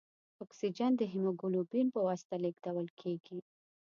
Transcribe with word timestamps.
اکسیجن 0.43 0.91
د 0.97 1.01
هیموګلوبین 1.13 1.87
په 1.95 1.99
واسطه 2.07 2.35
لېږدوال 2.43 2.87
کېږي. 2.99 3.39